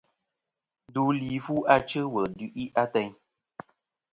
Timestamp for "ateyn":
2.81-3.11